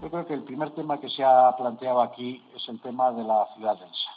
[0.00, 3.24] Yo creo que el primer tema que se ha planteado aquí es el tema de
[3.24, 4.10] la ciudad densa.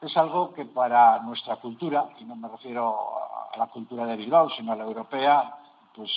[0.00, 2.96] Es algo que para nuestra cultura, y no me refiero
[3.52, 5.58] a la cultura de Bilbao, sino a la europea,
[5.94, 6.10] pues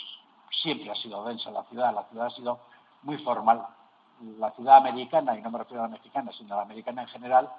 [0.50, 1.94] siempre ha sido densa la ciudad.
[1.94, 2.60] La ciudad ha sido
[3.04, 3.64] muy formal.
[4.40, 7.10] La ciudad americana, y no me refiero a la mexicana, sino a la americana en
[7.10, 7.50] general,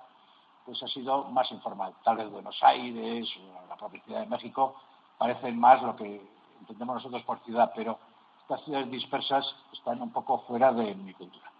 [0.64, 1.94] pues ha sido más informal.
[2.02, 3.28] Tal vez Buenos Aires
[3.68, 4.74] la propia Ciudad de México
[5.18, 6.22] parecen más lo que
[6.60, 7.98] entendemos nosotros por ciudad, pero
[8.42, 11.50] estas ciudades dispersas están un poco fuera de mi cultura.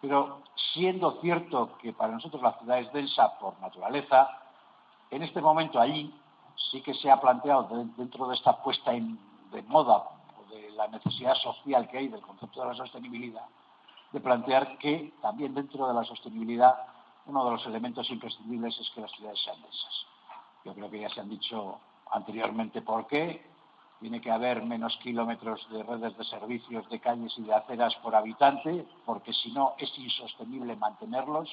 [0.00, 4.28] Pero siendo cierto que para nosotros la ciudad es densa por naturaleza,
[5.10, 6.12] en este momento allí
[6.70, 9.18] sí que se ha planteado dentro de esta puesta en,
[9.50, 10.08] de moda
[10.38, 13.44] o de la necesidad social que hay del concepto de la sostenibilidad,
[14.12, 16.76] de plantear que también dentro de la sostenibilidad
[17.26, 20.06] uno de los elementos imprescindibles es que las ciudades sean densas.
[20.64, 21.78] Yo creo que ya se han dicho
[22.14, 23.44] anteriormente por qué.
[24.00, 28.14] Tiene que haber menos kilómetros de redes de servicios, de calles y de aceras por
[28.14, 31.50] habitante, porque si no es insostenible mantenerlos.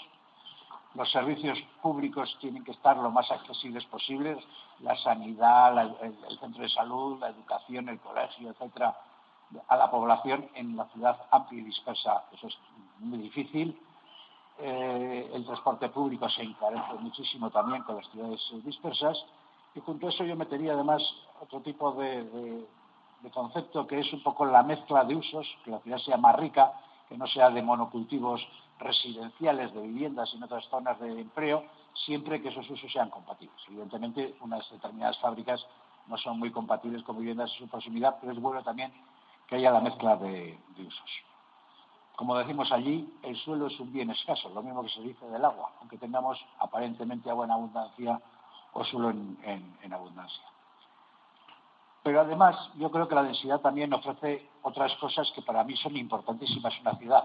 [0.96, 4.38] Los servicios públicos tienen que estar lo más accesibles posibles,
[4.80, 8.98] la sanidad, el, centro de salud, la educación, el colegio, etcétera,
[9.70, 12.26] a la población en la ciudad amplia y dispersa.
[12.34, 12.58] Eso es
[13.00, 13.80] muy difícil
[14.64, 19.26] eh, el transporte público se encarece muchísimo también con las ciudades dispersas
[19.76, 21.02] y junto a eso yo metería además
[21.40, 22.66] otro tipo de,
[23.34, 26.74] concepto que es un poco la mezcla de usos, que la ciudad sea más rica,
[27.08, 28.46] que no sea de monocultivos
[28.80, 31.64] residenciales, de viviendas en otras zonas de empleo,
[31.94, 33.58] siempre que esos usos sean compatibles.
[33.68, 35.66] Evidentemente, unas determinadas fábricas
[36.08, 38.92] no son muy compatibles con viviendas en su proximidad, pero es bueno también
[39.48, 41.24] que haya la mezcla de usos.
[42.16, 45.44] Como decimos allí, el suelo es un bien escaso, lo mismo que se dice del
[45.44, 48.22] agua, aunque tengamos aparentemente agua en abundancia
[48.74, 50.44] o suelo en, abundancia.
[52.04, 55.98] Pero además, yo creo que la densidad también ofrece otras cosas que para mí son
[55.98, 57.24] importantísimas en una ciudad,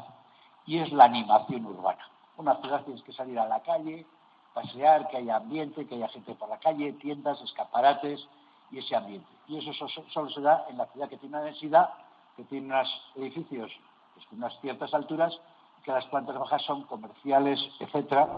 [0.67, 2.07] y es la animación urbana.
[2.37, 4.05] Una ciudad tienes que salir a la calle,
[4.53, 8.27] pasear, que haya ambiente, que haya gente por la calle, tiendas, escaparates
[8.71, 9.29] y ese ambiente.
[9.49, 9.73] Y eso
[10.13, 11.91] solo se da en la ciudad que tiene una densidad,
[12.37, 13.71] que tiene unos edificios
[14.15, 15.39] pues, con unas ciertas alturas,
[15.85, 18.29] que las plantas bajas son comerciales, etcétera.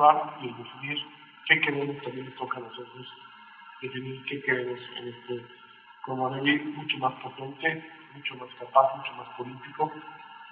[0.00, 1.06] Actuar y decidir
[1.46, 3.06] qué queremos también toca a nosotros,
[3.82, 5.46] definir qué queremos en este
[6.06, 9.92] como mucho más potente, mucho más capaz, mucho más político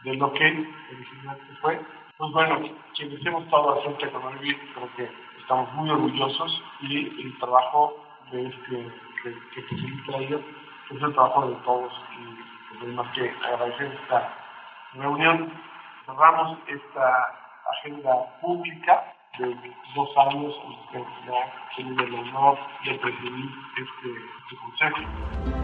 [0.04, 0.44] de lo que
[0.92, 1.80] originalmente fue.
[2.18, 2.60] Pues bueno,
[2.94, 5.10] quienes hemos estado al frente con Olivia, creo que
[5.40, 8.92] estamos muy orgullosos y el trabajo de este,
[9.22, 10.42] que, que facilita ellos
[10.90, 14.34] es el trabajo de todos y pues, que agradecer esta
[14.92, 15.50] reunión.
[16.04, 17.34] Cerramos esta
[17.70, 20.54] agenda pública de dos años
[20.92, 24.08] en ha tenido el honor de presidir este,
[24.42, 25.57] este consejo.